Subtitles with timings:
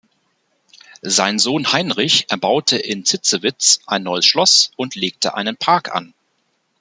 [1.03, 6.15] Sein Sohn Heinrich erbaute in Zitzewitz ein neues Schloss und legte einen Park an.